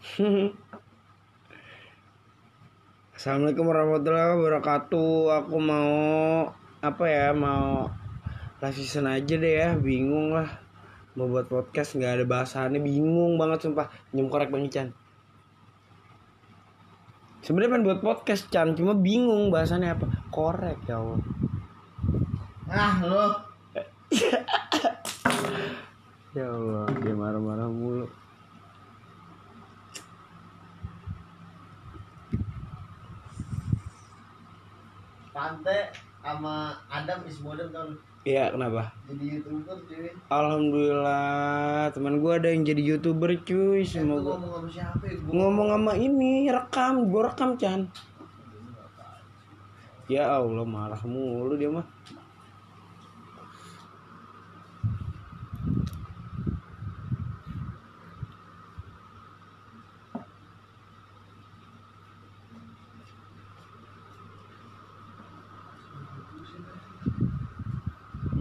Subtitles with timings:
[3.12, 5.44] Assalamualaikum warahmatullahi wabarakatuh.
[5.44, 5.92] Aku mau
[6.80, 7.36] apa ya?
[7.36, 7.92] Mau
[8.64, 9.76] live season aja deh ya.
[9.76, 10.48] Bingung lah.
[11.20, 12.80] Mau buat podcast nggak ada bahasannya.
[12.80, 13.92] Bingung banget sumpah.
[14.16, 14.96] Nyem korek Bang Ican.
[17.44, 20.08] Sebenarnya pengen buat podcast Chan, cuma bingung bahasannya apa.
[20.32, 21.20] Korek ya Allah.
[22.72, 23.36] Ah lu
[26.40, 28.08] Ya Allah, dia marah-marah mulu.
[35.40, 35.88] Tante
[36.20, 37.88] sama Adam is modern kan
[38.28, 38.92] Iya, kenapa?
[39.08, 40.12] jadi youtuber cuy.
[40.28, 43.80] Alhamdulillah, teman gua ada yang jadi youtuber cuy.
[43.80, 45.16] Eh, Semoga ngomong sama siapa ya?
[45.24, 47.88] Gua ngomong sama ini rekam, gua rekam Chan.
[50.12, 51.88] Ya Allah, marah mulu dia mah.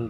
[0.00, 0.08] Mau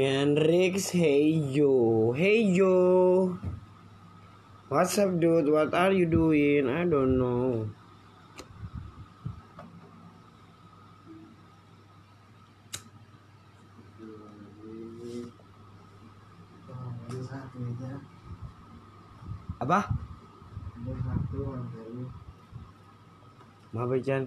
[0.00, 3.36] Jimi Hendrix, hey yo, hey yo.
[4.70, 5.52] What's up, dude?
[5.52, 6.68] What are you doing?
[6.70, 7.68] I don't know.
[19.60, 19.84] Apa?
[23.76, 24.24] Maaf Chan.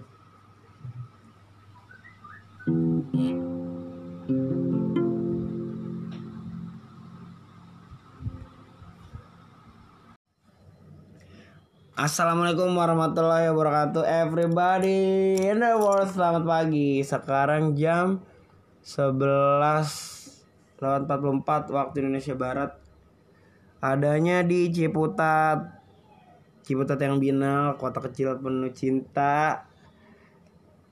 [12.04, 16.04] Assalamualaikum warahmatullahi wabarakatuh Everybody in the world.
[16.12, 17.00] Selamat pagi.
[17.00, 18.20] Sekarang jam
[18.84, 22.76] 11 lewat 44 waktu Indonesia Barat.
[23.80, 25.80] Adanya di Ciputat.
[26.68, 29.64] Ciputat yang binal Kota kecil penuh cinta.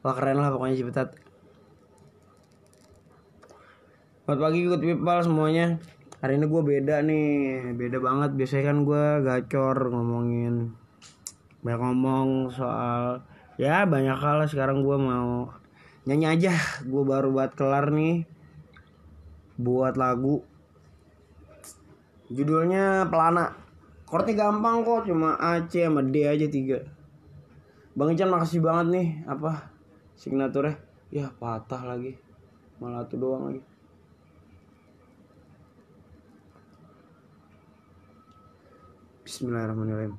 [0.01, 1.13] Wah keren lah pokoknya Ciputat.
[4.25, 5.77] Selamat pagi good people semuanya.
[6.25, 7.29] Hari ini gue beda nih.
[7.77, 8.33] Beda banget.
[8.33, 10.81] Biasanya kan gue gacor ngomongin
[11.63, 13.23] banyak ngomong soal
[13.55, 15.47] ya banyak hal sekarang gue mau
[16.03, 16.55] nyanyi aja.
[16.83, 18.27] Gue baru buat kelar nih
[19.63, 20.43] buat lagu.
[22.27, 23.55] Judulnya pelana.
[24.11, 26.83] Chordnya gampang kok cuma A C sama D aja tiga.
[27.97, 29.71] Bang Ican makasih banget nih apa
[30.19, 30.77] signaturnya.
[31.09, 32.19] Ya patah lagi.
[32.83, 33.63] Malah tuh doang lagi.
[39.23, 40.13] Bismillahirrahmanirrahim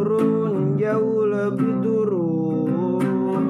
[0.00, 3.44] turun jauh lebih turun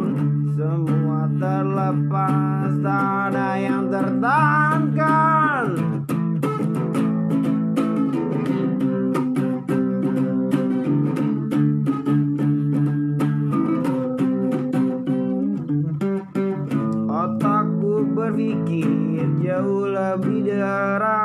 [0.58, 5.78] semua terlepas tak ada yang tertahankan
[17.06, 21.19] otakku berpikir jauh lebih darah.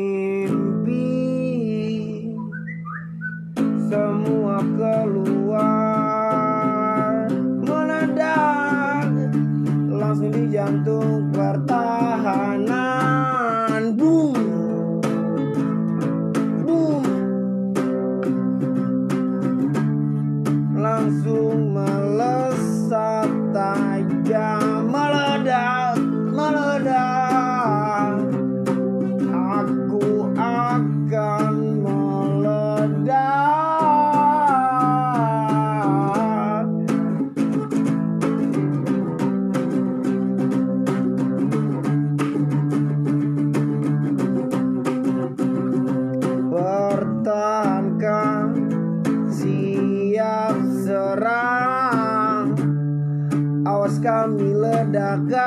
[0.00, 1.04] Mimpi.
[3.88, 5.29] Semua keluar
[53.98, 55.40] kami ledakan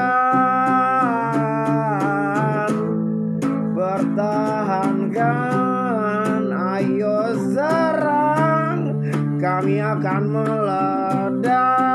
[3.71, 5.23] pertahankan
[6.51, 8.99] ayo serang
[9.39, 11.92] kami akan meledak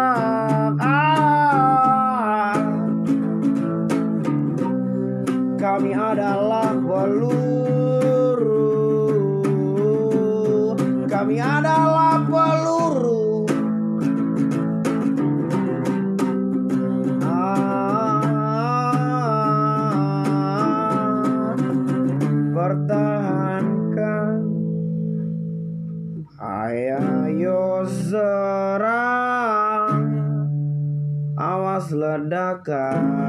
[32.58, 33.27] ledakan